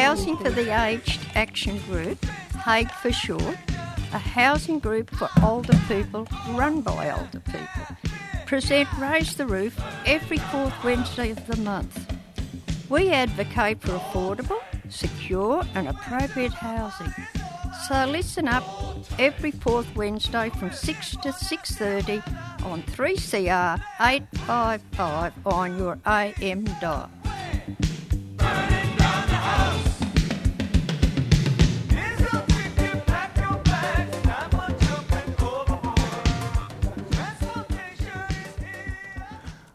[0.00, 3.56] Housing for the Aged Action Group, HAG for short,
[4.14, 7.96] a housing group for older people run by older people,
[8.46, 12.10] present Raise the Roof every fourth Wednesday of the month.
[12.88, 17.12] We advocate for affordable, secure and appropriate housing.
[17.86, 18.64] So listen up
[19.18, 27.10] every fourth Wednesday from 6 to 6.30 on 3CR 855 on your AM dial.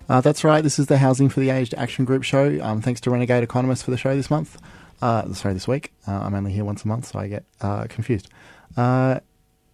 [0.08, 0.61] Uh, that's right.
[0.61, 2.59] This is the Housing for the Aged Action Group show.
[2.61, 4.58] Um, thanks to Renegade Economist for the show this month.
[5.02, 5.92] Uh, sorry, this week.
[6.08, 8.30] Uh, I'm only here once a month, so I get uh, confused.
[8.78, 9.20] Uh,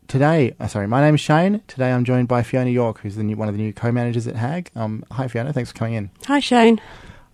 [0.08, 1.62] today, uh, sorry, my name is Shane.
[1.68, 4.36] Today I'm joined by Fiona York, who's the new, one of the new co-managers at
[4.36, 4.72] HAG.
[4.76, 5.54] Um, hi, Fiona.
[5.54, 6.12] Thanks for coming in.
[6.28, 6.80] Hi, Shane.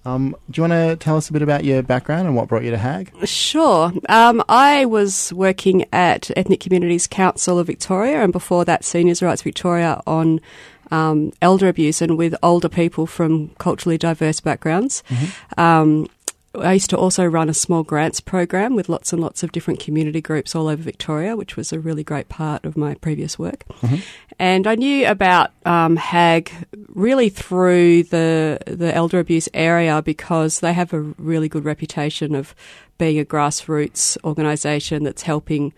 [0.06, 2.64] Um, do you want to tell us a bit about your background and what brought
[2.64, 3.12] you to HAG?
[3.28, 3.92] Sure.
[4.08, 9.42] Um, I was working at Ethnic Communities Council of Victoria, and before that, Seniors Rights
[9.42, 10.40] Victoria on
[10.92, 15.04] um, elder abuse and with older people from culturally diverse backgrounds.
[15.10, 15.60] Mm-hmm.
[15.60, 16.08] Um,
[16.56, 19.80] I used to also run a small grants program with lots and lots of different
[19.80, 23.64] community groups all over Victoria, which was a really great part of my previous work.
[23.82, 23.98] Mm-hmm.
[24.40, 26.52] And I knew about um, HAG
[26.90, 32.56] really through the the elder abuse area because they have a really good reputation of
[32.98, 35.74] being a grassroots organisation that's helping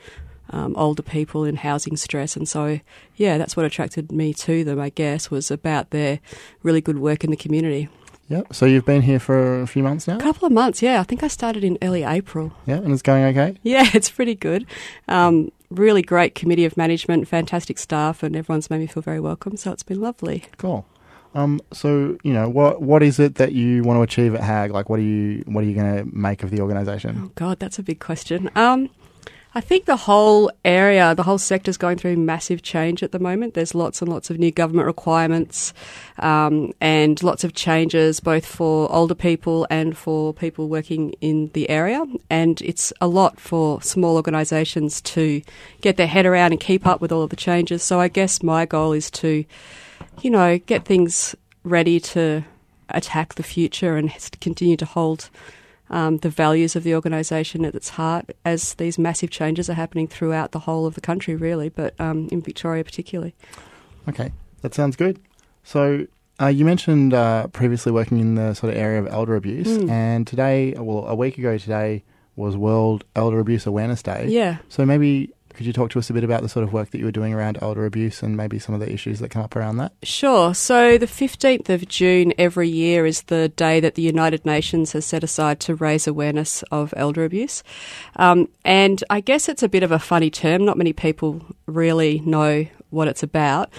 [0.51, 2.35] um, older people in housing stress.
[2.35, 2.79] And so,
[3.15, 6.19] yeah, that's what attracted me to them, I guess, was about their
[6.63, 7.89] really good work in the community.
[8.29, 8.53] Yep.
[8.53, 10.17] So you've been here for a few months now?
[10.17, 10.99] A couple of months, yeah.
[10.99, 12.53] I think I started in early April.
[12.67, 13.57] Yeah, and it's going okay?
[13.63, 14.65] Yeah, it's pretty good.
[15.07, 19.57] Um, really great committee of management, fantastic staff, and everyone's made me feel very welcome.
[19.57, 20.45] So it's been lovely.
[20.57, 20.85] Cool.
[21.35, 24.71] Um, so you know what what is it that you want to achieve at HAG?
[24.71, 27.21] Like, what are you what are you going to make of the organisation?
[27.23, 28.49] Oh God, that's a big question.
[28.55, 28.89] Um,
[29.55, 33.17] I think the whole area, the whole sector is going through massive change at the
[33.17, 33.55] moment.
[33.55, 35.73] There's lots and lots of new government requirements
[36.19, 41.67] um, and lots of changes both for older people and for people working in the
[41.67, 42.05] area.
[42.29, 45.41] And it's a lot for small organisations to
[45.81, 47.81] get their head around and keep up with all of the changes.
[47.81, 49.43] So I guess my goal is to,
[50.21, 52.43] you know, get things ready to
[52.89, 54.11] attack the future and
[54.41, 55.31] continue to hold
[55.89, 60.07] um, the values of the organisation at its heart as these massive changes are happening
[60.07, 63.35] throughout the whole of the country, really, but um, in Victoria particularly.
[64.07, 65.19] Okay, that sounds good.
[65.63, 66.07] So
[66.41, 69.89] uh, you mentioned uh, previously working in the sort of area of elder abuse, mm.
[69.89, 72.03] and today, well, a week ago today
[72.35, 74.27] was World Elder Abuse Awareness Day.
[74.29, 74.57] Yeah.
[74.69, 76.99] So maybe could you talk to us a bit about the sort of work that
[76.99, 79.57] you were doing around elder abuse and maybe some of the issues that come up
[79.57, 79.91] around that?
[80.03, 80.53] Sure.
[80.53, 85.03] So, the 15th of June every year is the day that the United Nations has
[85.03, 87.61] set aside to raise awareness of elder abuse.
[88.15, 90.63] Um, and I guess it's a bit of a funny term.
[90.63, 93.69] Not many people really know what it's about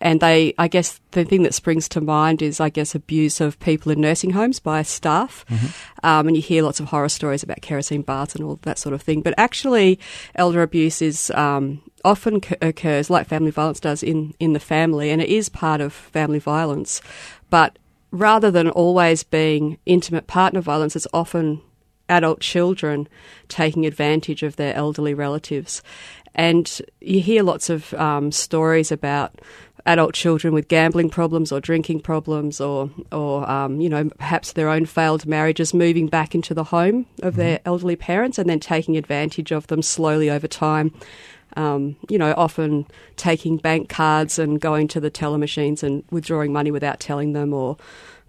[0.00, 3.58] and they, I guess, the thing that springs to mind is, I guess, abuse of
[3.60, 5.66] people in nursing homes by staff, mm-hmm.
[6.02, 8.94] um, and you hear lots of horror stories about kerosene baths and all that sort
[8.94, 9.20] of thing.
[9.20, 9.98] But actually,
[10.34, 15.10] elder abuse is um, often c- occurs, like family violence does, in in the family,
[15.10, 17.00] and it is part of family violence.
[17.50, 17.78] But
[18.10, 21.60] rather than always being intimate partner violence, it's often
[22.08, 23.08] adult children
[23.48, 25.82] taking advantage of their elderly relatives.
[26.34, 29.40] And you hear lots of um, stories about
[29.86, 34.68] adult children with gambling problems or drinking problems or, or um, you know, perhaps their
[34.68, 37.68] own failed marriages moving back into the home of their mm-hmm.
[37.68, 40.92] elderly parents and then taking advantage of them slowly over time.
[41.56, 46.52] Um, you know, often taking bank cards and going to the teller machines and withdrawing
[46.52, 47.76] money without telling them or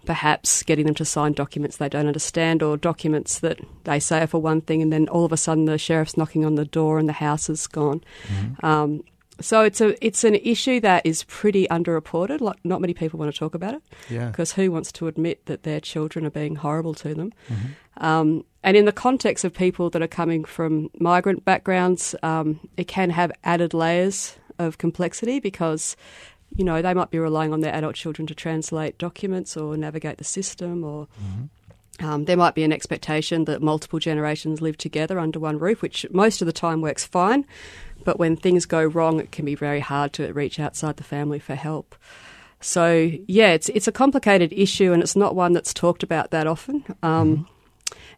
[0.04, 4.26] perhaps getting them to sign documents they don't understand or documents that they say are
[4.26, 6.98] for one thing and then all of a sudden the sheriff's knocking on the door
[6.98, 8.02] and the house is gone.
[8.24, 8.66] Mm-hmm.
[8.66, 9.04] Um,
[9.40, 12.40] so it's a it's an issue that is pretty underreported.
[12.40, 13.82] Like not many people want to talk about it.
[14.10, 14.26] Yeah.
[14.28, 17.32] Because who wants to admit that their children are being horrible to them?
[17.48, 18.04] Mm-hmm.
[18.04, 22.86] Um, and in the context of people that are coming from migrant backgrounds, um, it
[22.88, 25.96] can have added layers of complexity because
[26.56, 30.18] you know they might be relying on their adult children to translate documents or navigate
[30.18, 31.06] the system or.
[31.20, 31.44] Mm-hmm
[32.00, 36.06] Um, there might be an expectation that multiple generations live together under one roof, which
[36.10, 37.44] most of the time works fine.
[38.04, 41.38] But when things go wrong, it can be very hard to reach outside the family
[41.38, 41.94] for help.
[42.60, 46.46] So yeah, it's it's a complicated issue, and it's not one that's talked about that
[46.46, 46.84] often.
[47.02, 47.42] Um, mm-hmm.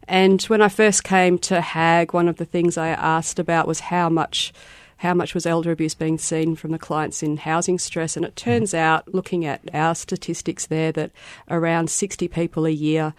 [0.07, 3.79] And when I first came to HAG, one of the things I asked about was
[3.79, 4.53] how much
[4.97, 8.15] how much was elder abuse being seen from the clients in housing stress.
[8.15, 8.83] And it turns mm-hmm.
[8.83, 11.11] out, looking at our statistics there, that
[11.49, 13.13] around 60 people a year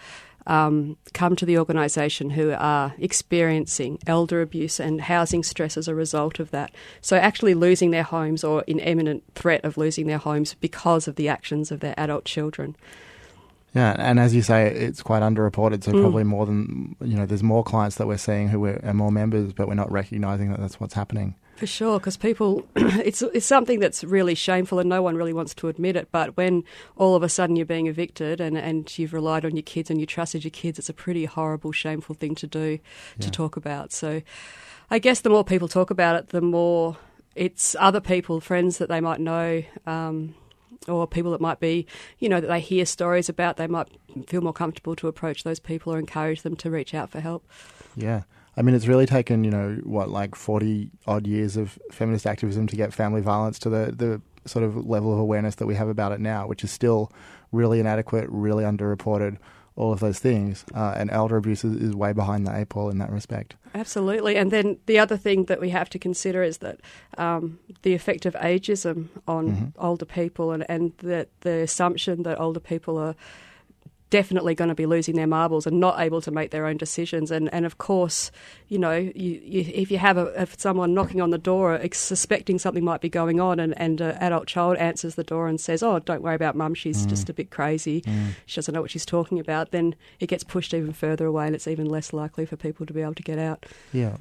[0.47, 5.95] um, come to the organisation who are experiencing elder abuse and housing stress as a
[5.95, 6.73] result of that.
[7.01, 11.17] So, actually losing their homes or in imminent threat of losing their homes because of
[11.17, 12.77] the actions of their adult children.
[13.75, 15.85] Yeah, and as you say, it's quite underreported.
[15.85, 16.01] So mm.
[16.01, 19.53] probably more than you know, there's more clients that we're seeing who are more members,
[19.53, 21.35] but we're not recognising that that's what's happening.
[21.57, 25.55] For sure, because people, it's it's something that's really shameful, and no one really wants
[25.55, 26.09] to admit it.
[26.13, 26.65] But when
[26.97, 29.99] all of a sudden you're being evicted, and, and you've relied on your kids and
[29.99, 32.79] you trusted your kids, it's a pretty horrible, shameful thing to do
[33.17, 33.25] yeah.
[33.25, 33.91] to talk about.
[33.93, 34.21] So,
[34.91, 36.99] I guess the more people talk about it, the more
[37.35, 39.63] it's other people, friends that they might know.
[39.87, 40.35] Um,
[40.89, 41.87] or people that might be,
[42.21, 43.89] you know, that they hear stories about, they might
[44.29, 47.45] feel more comfortable to approach those people or encourage them to reach out for help.
[47.97, 48.23] Yeah.
[48.57, 52.67] I mean, it's really taken, you know, what, like 40 odd years of feminist activism
[52.69, 55.89] to get family violence to the, the sort of level of awareness that we have
[55.89, 57.13] about it now, which is still
[57.53, 59.37] really inadequate, really underreported,
[59.77, 60.65] all of those things.
[60.75, 63.57] Uh, and elder abuse is, is, way behind the eight ball in that respect.
[63.75, 64.37] Absolutely.
[64.37, 66.81] And then the other thing that we have to consider is that
[67.19, 69.65] um, the effect of ageism on mm-hmm.
[69.79, 73.15] older people and, and the, the assumption that older people are
[74.11, 77.31] definitely going to be losing their marbles and not able to make their own decisions.
[77.31, 78.31] And, and of course,
[78.69, 82.59] you know, you, you, if you have a, if someone knocking on the door suspecting
[82.59, 85.83] something might be going on and, and an adult child answers the door and says,
[85.83, 87.09] oh, don't worry about mum, she's mm.
[87.09, 88.29] just a bit crazy, mm.
[88.47, 91.55] she doesn't know what she's talking about, then it gets pushed even further away and
[91.55, 93.67] it's even less likely for people to be able to get out.
[93.93, 94.17] Yeah.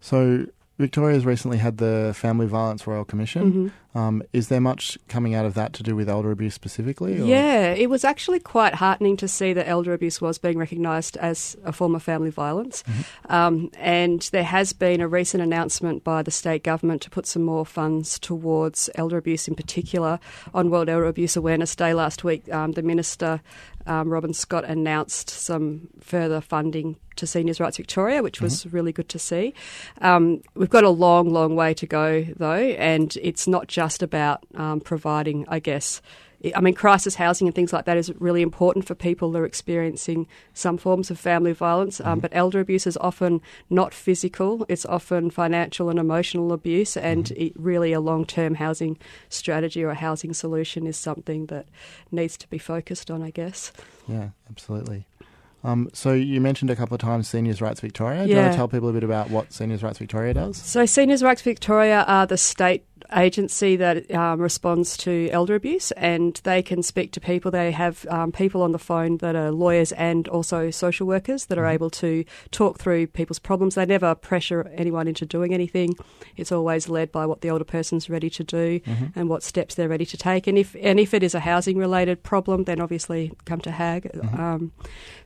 [0.00, 0.46] So
[0.78, 3.50] Victoria's recently had the Family Violence Royal Commission.
[3.50, 3.68] Mm-hmm.
[3.96, 7.18] Um, is there much coming out of that to do with elder abuse specifically?
[7.18, 7.24] Or?
[7.24, 11.56] Yeah, it was actually quite heartening to see that elder abuse was being recognised as
[11.64, 12.82] a form of family violence.
[12.82, 13.32] Mm-hmm.
[13.32, 17.42] Um, and there has been a recent announcement by the state government to put some
[17.42, 20.20] more funds towards elder abuse in particular.
[20.52, 23.40] On World Elder Abuse Awareness Day last week, um, the Minister
[23.86, 28.76] um, Robin Scott announced some further funding to Seniors Rights Victoria, which was mm-hmm.
[28.76, 29.54] really good to see.
[30.00, 34.44] Um, we've got a long, long way to go, though, and it's not just about
[34.54, 36.00] um, providing, I guess,
[36.54, 39.46] I mean, crisis housing and things like that is really important for people who are
[39.46, 42.00] experiencing some forms of family violence.
[42.00, 42.20] Um, mm-hmm.
[42.20, 43.40] But elder abuse is often
[43.70, 46.96] not physical, it's often financial and emotional abuse.
[46.96, 47.62] And mm-hmm.
[47.62, 48.98] really, a long term housing
[49.28, 51.66] strategy or a housing solution is something that
[52.10, 53.72] needs to be focused on, I guess.
[54.06, 55.06] Yeah, absolutely.
[55.64, 58.24] Um, so you mentioned a couple of times Seniors Rights Victoria.
[58.24, 58.36] Do yeah.
[58.36, 60.58] you want to tell people a bit about what Seniors Rights Victoria does?
[60.58, 66.40] So Seniors Rights Victoria are the state agency that um, responds to elder abuse, and
[66.44, 67.50] they can speak to people.
[67.50, 71.58] They have um, people on the phone that are lawyers and also social workers that
[71.58, 71.74] are mm-hmm.
[71.74, 73.74] able to talk through people's problems.
[73.74, 75.94] They never pressure anyone into doing anything.
[76.36, 79.18] It's always led by what the older person's ready to do mm-hmm.
[79.18, 80.46] and what steps they're ready to take.
[80.46, 84.10] And if and if it is a housing related problem, then obviously come to HAG.
[84.12, 84.40] Mm-hmm.
[84.40, 84.72] Um,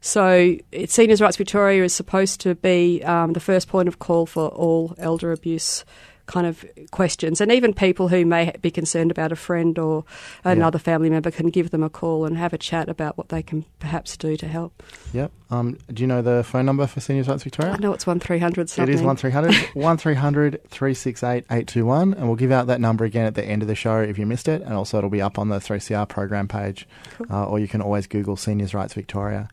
[0.01, 0.57] so
[0.87, 4.95] Seniors Rights Victoria is supposed to be um, the first point of call for all
[4.99, 5.85] elder abuse
[6.27, 7.41] kind of questions.
[7.41, 10.05] And even people who may be concerned about a friend or
[10.45, 13.43] another family member can give them a call and have a chat about what they
[13.43, 14.83] can perhaps do to help.
[15.13, 15.33] Yep.
[15.51, 17.73] Um, do you know the phone number for Seniors Rights Victoria?
[17.73, 18.93] I know it's 1300 something.
[18.93, 22.15] It is 1300 1300 368 821.
[22.15, 24.27] And we'll give out that number again at the end of the show if you
[24.27, 24.63] missed it.
[24.63, 26.87] And also it'll be up on the 3CR program page.
[27.17, 27.27] Cool.
[27.31, 29.49] Uh, or you can always Google Seniors Rights Victoria.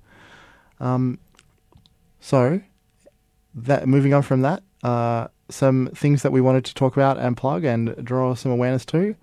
[0.80, 1.20] Um,
[2.20, 2.62] so,
[3.56, 7.38] that moving on from that, uh, some things that we wanted to talk about and
[7.38, 9.16] plug and draw some awareness to.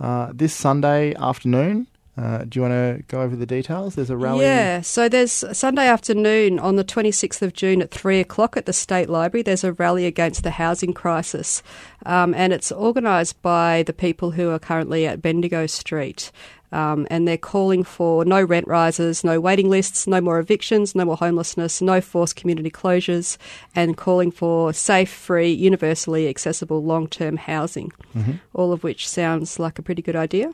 [0.00, 1.86] Uh, this Sunday afternoon,
[2.18, 3.94] uh, do you want to go over the details?
[3.94, 4.44] There's a rally.
[4.44, 8.72] Yeah, so there's Sunday afternoon on the 26th of June at 3 o'clock at the
[8.72, 9.42] State Library.
[9.42, 11.62] There's a rally against the housing crisis,
[12.06, 16.32] um, and it's organised by the people who are currently at Bendigo Street.
[16.72, 21.04] Um, and they're calling for no rent rises, no waiting lists, no more evictions, no
[21.04, 23.38] more homelessness, no forced community closures,
[23.74, 28.32] and calling for safe, free, universally accessible long term housing, mm-hmm.
[28.54, 30.52] all of which sounds like a pretty good idea.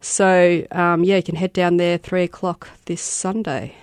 [0.00, 3.74] so, um, yeah, you can head down there three o'clock this Sunday.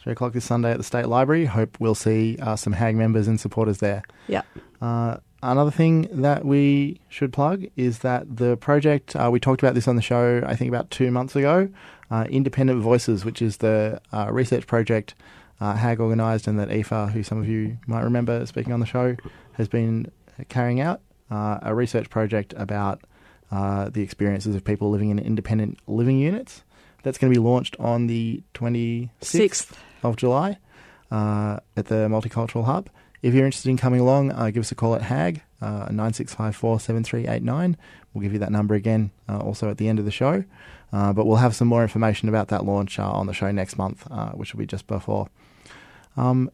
[0.00, 1.46] Three o'clock this Sunday at the State Library.
[1.46, 4.04] Hope we'll see uh, some HAG members and supporters there.
[4.28, 4.42] Yeah.
[4.80, 9.74] Uh, Another thing that we should plug is that the project, uh, we talked about
[9.74, 11.68] this on the show, I think about two months ago,
[12.10, 15.14] uh, Independent Voices, which is the uh, research project
[15.60, 18.86] uh, HAG organised and that EFA, who some of you might remember speaking on the
[18.86, 19.16] show,
[19.54, 20.10] has been
[20.48, 21.00] carrying out
[21.30, 23.02] uh, a research project about
[23.50, 26.62] uh, the experiences of people living in independent living units.
[27.02, 29.78] That's going to be launched on the 26th Sixth.
[30.02, 30.58] of July
[31.10, 32.90] uh, at the Multicultural Hub.
[33.26, 36.78] If you're interested in coming along, uh, give us a call at HAG, uh, 9654
[36.78, 37.76] 7389.
[38.14, 40.44] We'll give you that number again uh, also at the end of the show.
[40.92, 43.76] Uh, but we'll have some more information about that launch uh, on the show next
[43.76, 45.28] month, uh, which will be just before.
[46.16, 46.52] Um,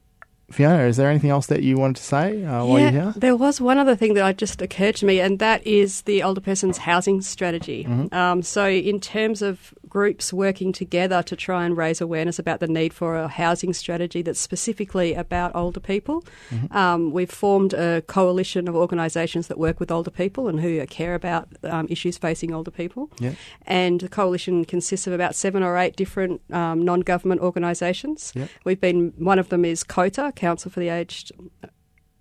[0.50, 3.12] Fiona, is there anything else that you wanted to say uh, while you're here?
[3.16, 6.40] There was one other thing that just occurred to me, and that is the older
[6.40, 7.84] person's housing strategy.
[7.84, 8.14] Mm-hmm.
[8.14, 12.66] Um, so, in terms of groups working together to try and raise awareness about the
[12.66, 16.74] need for a housing strategy that's specifically about older people, Mm-hmm.
[16.76, 21.14] um, we've formed a coalition of organisations that work with older people and who care
[21.14, 23.10] about um, issues facing older people.
[23.18, 23.34] Yeah.
[23.66, 28.32] And the coalition consists of about seven or eight different um, non-government organisations.
[28.34, 28.48] Yep.
[28.64, 31.32] We've been one of them is COTA, Council for the Aged.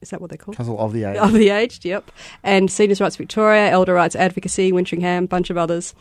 [0.01, 0.57] Is that what they're called?
[0.57, 1.17] Council of the Age.
[1.17, 2.11] Of the aged, yep.
[2.43, 5.93] And Seniors Rights Victoria, Elder Rights Advocacy, Wintringham, bunch of others.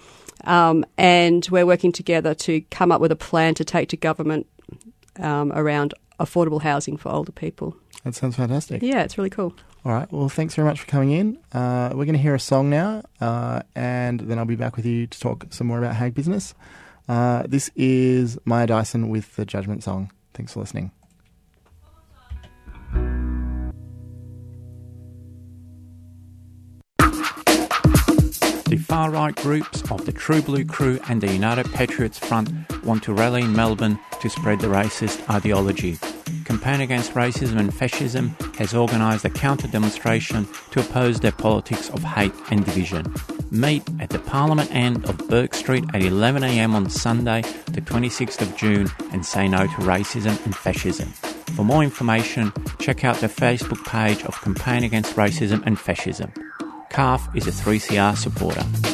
[0.44, 4.46] Um, and we're working together to come up with a plan to take to government
[5.18, 7.76] um, around affordable housing for older people.
[8.04, 8.82] That sounds fantastic.
[8.82, 9.54] Yeah, it's really cool.
[9.84, 10.10] All right.
[10.12, 11.38] Well, thanks very much for coming in.
[11.52, 14.86] Uh, we're going to hear a song now, uh, and then I'll be back with
[14.86, 16.54] you to talk some more about Hag Business.
[17.08, 20.12] Uh, this is Maya Dyson with the Judgment Song.
[20.34, 20.92] Thanks for listening.
[28.70, 32.52] The far right groups of the True Blue Crew and the United Patriots Front
[32.84, 35.98] want to rally in Melbourne to spread the racist ideology.
[36.44, 42.04] Campaign Against Racism and Fascism has organised a counter demonstration to oppose their politics of
[42.04, 43.12] hate and division.
[43.50, 48.56] Meet at the Parliament end of Bourke Street at 11am on Sunday, the 26th of
[48.56, 51.08] June, and say no to racism and fascism.
[51.56, 56.32] For more information, check out the Facebook page of Campaign Against Racism and Fascism.
[56.90, 58.89] CARF is a 3CR supporter.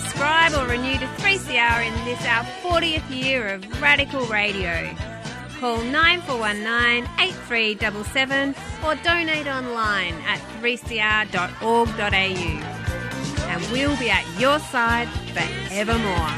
[0.00, 4.94] Subscribe or renew to 3CR in this our 40th year of radical radio.
[5.60, 12.14] Call 9419 8377 or donate online at 3cr.org.au.
[13.50, 16.28] And we'll be at your side forevermore.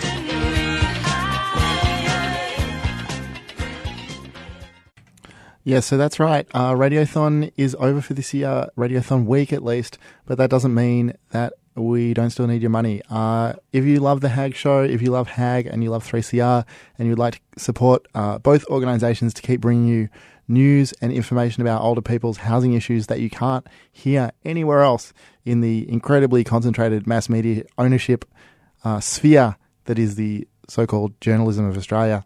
[5.63, 6.49] Yeah, so that's right.
[6.55, 11.13] Uh, Radiothon is over for this year, Radiothon week at least, but that doesn't mean
[11.33, 13.03] that we don't still need your money.
[13.11, 16.65] Uh, if you love the HAG show, if you love HAG and you love 3CR
[16.99, 20.09] and you'd like to support uh, both organisations to keep bringing you
[20.49, 25.13] news and information about older people's housing issues that you can't hear anywhere else
[25.45, 28.25] in the incredibly concentrated mass media ownership
[28.85, 32.25] uh, sphere that is the so called journalism of Australia,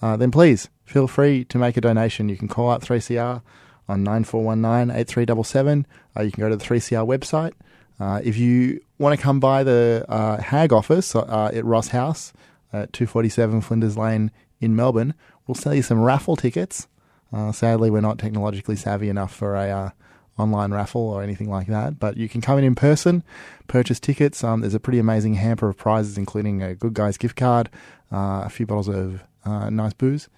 [0.00, 2.28] uh, then please feel free to make a donation.
[2.28, 3.42] You can call up 3CR
[3.88, 5.86] on 9419 8377.
[6.16, 7.52] Uh, you can go to the 3CR website.
[8.00, 12.32] Uh, if you want to come by the uh, HAG office uh, at Ross House
[12.72, 14.30] at 247 Flinders Lane
[14.60, 15.14] in Melbourne,
[15.46, 16.88] we'll sell you some raffle tickets.
[17.32, 19.90] Uh, sadly, we're not technologically savvy enough for a uh,
[20.38, 21.98] online raffle or anything like that.
[21.98, 23.22] But you can come in in person,
[23.68, 24.42] purchase tickets.
[24.44, 27.70] Um, there's a pretty amazing hamper of prizes, including a Good Guys gift card,
[28.10, 30.28] uh, a few bottles of uh, nice booze,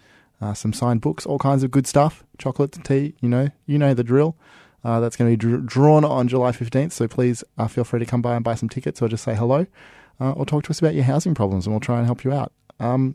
[0.41, 3.15] uh, some signed books, all kinds of good stuff, chocolate, tea.
[3.21, 4.37] You know, you know the drill.
[4.85, 6.93] Uh, that's going to be dr- drawn on July 15th.
[6.93, 9.35] So please uh, feel free to come by and buy some tickets or just say
[9.35, 9.67] hello
[10.21, 12.33] uh, or talk to us about your housing problems and we'll try and help you
[12.33, 12.53] out.
[12.79, 13.15] Um,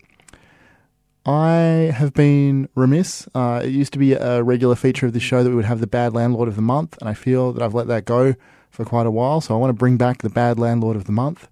[1.25, 3.27] I have been remiss.
[3.35, 5.79] Uh, it used to be a regular feature of this show that we would have
[5.79, 8.35] the bad landlord of the month, and I feel that I've let that go
[8.71, 9.41] for quite a while.
[9.41, 11.47] So I want to bring back the bad landlord of the month.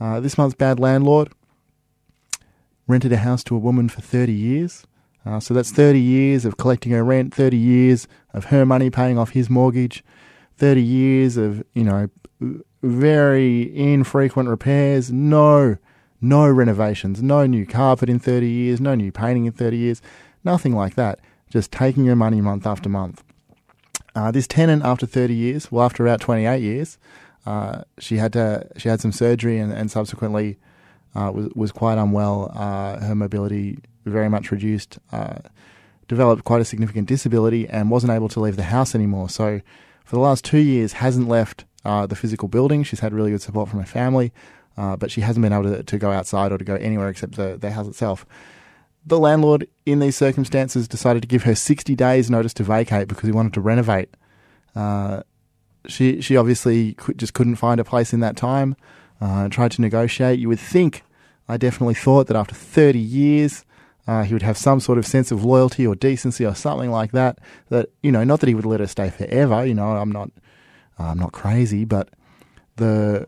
[0.00, 1.32] Uh, this month's bad landlord
[2.86, 4.84] rented a house to a woman for 30 years.
[5.26, 9.18] Uh, so that's 30 years of collecting her rent, 30 years of her money paying
[9.18, 10.04] off his mortgage,
[10.58, 12.08] 30 years of, you know,
[12.82, 15.78] very infrequent repairs, no
[16.20, 20.00] No renovations, no new carpet in 30 years, no new painting in 30 years,
[20.42, 21.18] nothing like that.
[21.50, 23.22] Just taking your money month after month.
[24.14, 26.96] Uh, this tenant, after 30 years, well, after about 28 years,
[27.44, 30.56] uh, she had to she had some surgery and, and subsequently
[31.14, 32.50] uh, was was quite unwell.
[32.54, 33.78] Uh, her mobility
[34.10, 34.98] very much reduced.
[35.12, 35.38] Uh,
[36.08, 39.28] developed quite a significant disability and wasn't able to leave the house anymore.
[39.28, 39.60] So,
[40.04, 42.82] for the last two years, hasn't left uh, the physical building.
[42.82, 44.32] She's had really good support from her family,
[44.76, 47.36] uh, but she hasn't been able to, to go outside or to go anywhere except
[47.36, 48.26] the, the house itself.
[49.06, 53.26] The landlord, in these circumstances, decided to give her 60 days' notice to vacate because
[53.26, 54.08] he wanted to renovate.
[54.74, 55.22] Uh,
[55.86, 58.76] she she obviously could, just couldn't find a place in that time.
[59.20, 60.38] Uh, tried to negotiate.
[60.38, 61.02] You would think,
[61.48, 63.64] I definitely thought that after 30 years,
[64.06, 67.12] uh, he would have some sort of sense of loyalty or decency or something like
[67.12, 67.38] that.
[67.70, 69.64] That you know, not that he would let her stay forever.
[69.64, 70.30] You know, I'm not,
[70.98, 72.10] I'm not crazy, but
[72.76, 73.26] the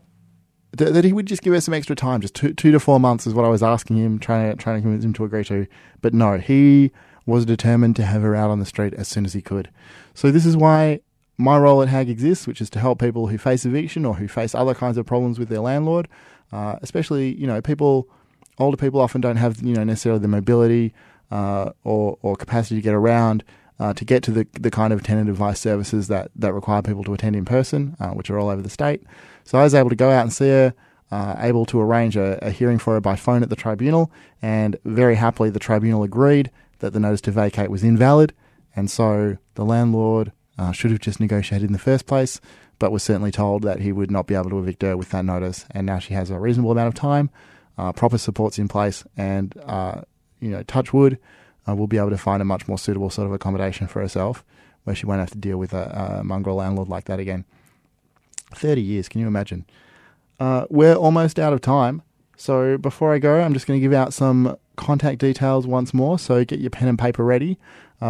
[0.77, 2.99] th- that he would just give her some extra time, just two two to four
[2.99, 5.43] months is what I was asking him, trying to trying to convince him to agree
[5.45, 5.67] to.
[6.01, 6.91] But no, he
[7.25, 9.69] was determined to have her out on the street as soon as he could.
[10.13, 11.01] So this is why
[11.37, 14.27] my role at HAG exists, which is to help people who face eviction or who
[14.27, 16.07] face other kinds of problems with their landlord,
[16.51, 18.09] uh, especially you know people
[18.59, 20.93] older people often don't have you know necessarily the mobility
[21.31, 23.43] uh, or or capacity to get around
[23.79, 27.03] uh, to get to the the kind of tenant advice services that that require people
[27.03, 29.03] to attend in person, uh, which are all over the state.
[29.43, 30.73] So I was able to go out and see her.
[31.09, 34.11] Uh, able to arrange a, a hearing for her by phone at the tribunal,
[34.41, 38.33] and very happily the tribunal agreed that the notice to vacate was invalid,
[38.75, 42.41] and so the landlord uh, should have just negotiated in the first place,
[42.77, 45.23] but was certainly told that he would not be able to evict her with that
[45.23, 47.29] notice, and now she has a reasonable amount of time
[47.77, 50.01] uh, proper supports in place, and uh,
[50.39, 51.17] you know, touch wood,
[51.67, 54.43] uh, we'll be able to find a much more suitable sort of accommodation for herself,
[54.83, 57.45] where she won't have to deal with a, a mongrel landlord like that again.
[58.55, 59.65] Thirty years, can you imagine?
[60.39, 62.01] Uh, we're almost out of time,
[62.35, 66.19] so before I go, I'm just going to give out some contact details once more.
[66.19, 67.57] So get your pen and paper ready.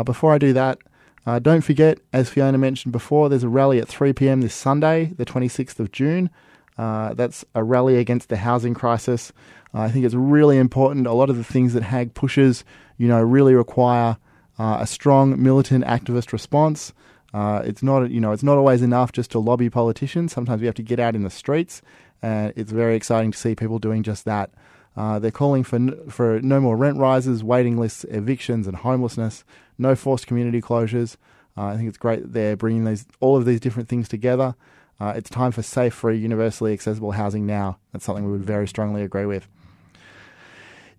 [0.04, 0.80] Before I do that.
[1.28, 5.12] Uh, don't forget, as Fiona mentioned before, there's a rally at 3 pm this Sunday,
[5.18, 6.30] the 26th of June.
[6.78, 9.32] Uh, that's a rally against the housing crisis.
[9.74, 11.08] Uh, I think it's really important.
[11.08, 12.64] A lot of the things that HAG pushes,
[12.98, 14.18] you know, really require
[14.60, 16.94] uh, a strong militant activist response.
[17.34, 20.34] Uh, it's not, you know, it's not always enough just to lobby politicians.
[20.34, 21.82] Sometimes we have to get out in the streets,
[22.22, 24.52] and it's very exciting to see people doing just that.
[24.96, 29.44] Uh, they're calling for n- for no more rent rises, waiting lists, evictions, and homelessness.
[29.78, 31.18] No forced community closures.
[31.56, 34.56] I think it's great that they're bringing these all of these different things together.
[35.00, 37.78] Uh, it's time for safe, free, universally accessible housing now.
[37.92, 39.48] That's something we would very strongly agree with.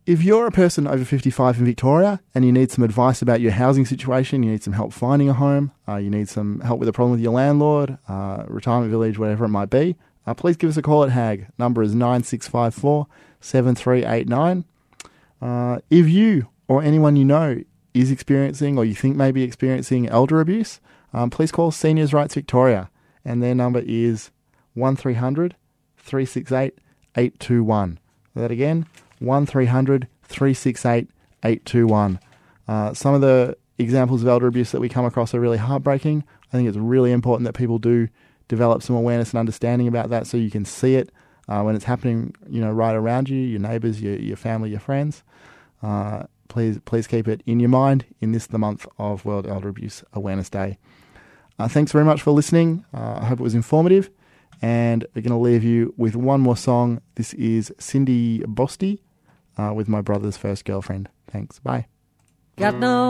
[0.06, 3.52] If you're a person over 55 in Victoria and you need some advice about your
[3.52, 6.88] housing situation, you need some help finding a home, uh, you need some help with
[6.88, 10.70] a problem with your landlord, uh, retirement village, whatever it might be, uh, please give
[10.70, 11.48] us a call at HAG.
[11.58, 13.06] Number is 9654
[13.40, 14.64] 7389.
[15.42, 20.08] Uh, if you or anyone you know is experiencing or you think may be experiencing
[20.08, 20.80] elder abuse,
[21.12, 22.90] um, please call Seniors Rights Victoria
[23.28, 24.30] and their number is
[24.72, 25.54] 1300
[25.98, 26.74] 368
[27.14, 27.98] 821.
[28.34, 28.86] That again,
[29.18, 31.10] 1300 368
[31.44, 32.20] 821.
[32.66, 36.24] Uh, some of the examples of elder abuse that we come across are really heartbreaking.
[36.50, 38.08] I think it's really important that people do
[38.48, 41.12] develop some awareness and understanding about that so you can see it
[41.48, 44.80] uh, when it's happening, you know, right around you, your neighbours, your, your family, your
[44.80, 45.22] friends.
[45.82, 49.68] Uh, please, please keep it in your mind in this the month of World Elder
[49.68, 50.78] Abuse Awareness Day.
[51.58, 52.84] Uh, thanks very much for listening.
[52.94, 54.10] Uh, I hope it was informative.
[54.60, 57.00] And we're going to leave you with one more song.
[57.14, 58.98] This is Cindy Bosty
[59.56, 61.08] uh, with My Brother's First Girlfriend.
[61.30, 61.58] Thanks.
[61.60, 61.86] Bye.
[62.56, 63.06] Got no